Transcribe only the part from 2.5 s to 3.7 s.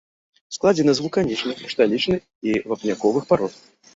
вапняковых парод.